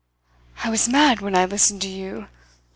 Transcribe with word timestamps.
"I 0.63 0.71
was 0.71 0.89
mad 0.89 1.21
when 1.21 1.35
I 1.35 1.45
listened 1.45 1.83
to 1.83 1.87
you. 1.87 2.27